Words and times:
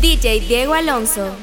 DJ 0.00 0.40
Diego 0.40 0.72
Alonso. 0.72 1.36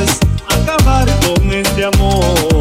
Es 0.00 0.18
acabar 0.48 1.06
con 1.20 1.52
este 1.52 1.84
amor. 1.84 2.51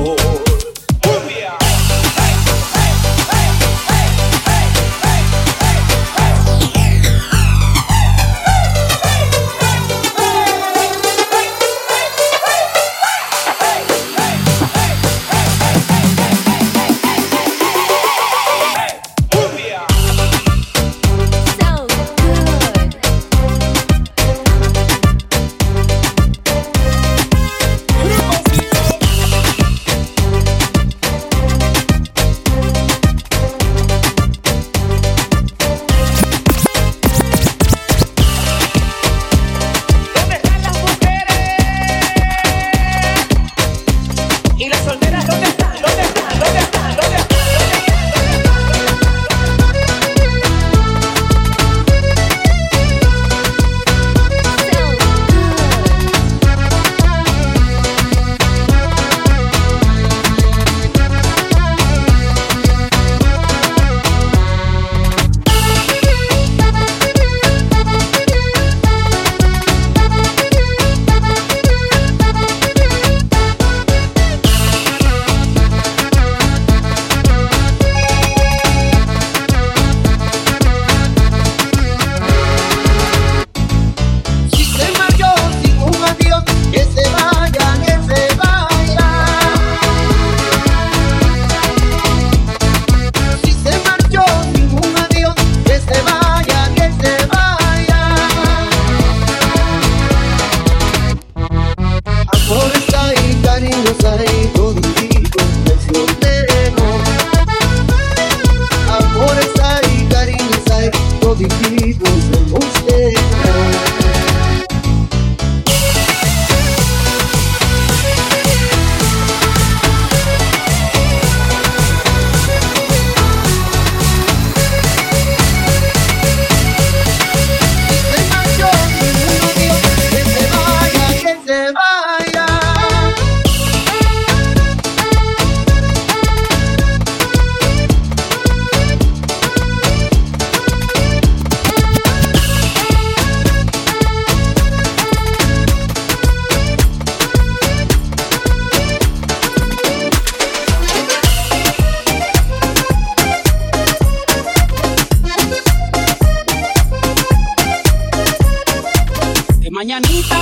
mañanita. 159.91 160.40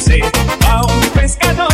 dulce 0.00 0.20
a 0.66 0.80
un 0.86 1.00
pescador. 1.10 1.69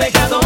pecado 0.00 0.39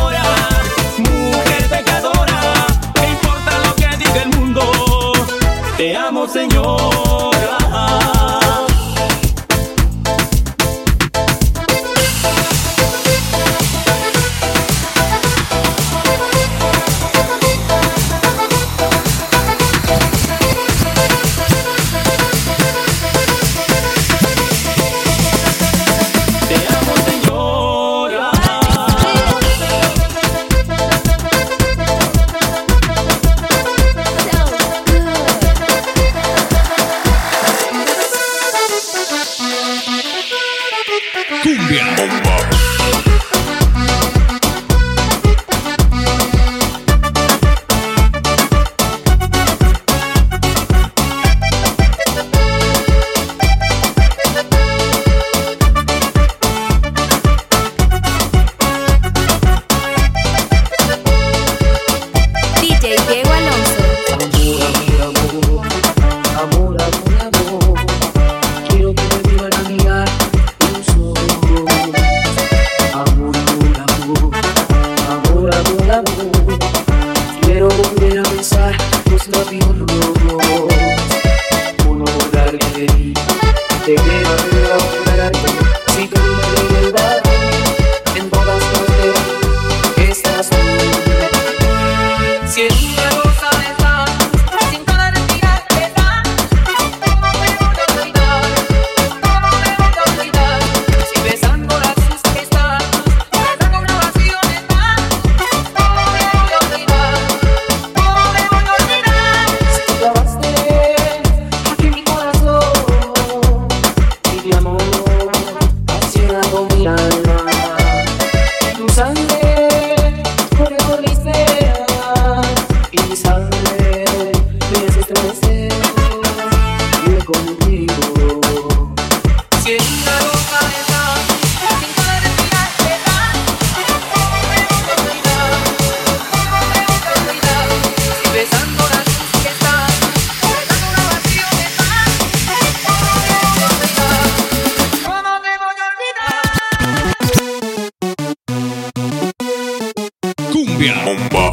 bomba. 151.16 151.43